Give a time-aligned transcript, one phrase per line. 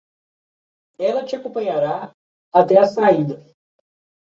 [0.97, 2.11] Ela te acompanhará
[2.51, 3.39] até a saída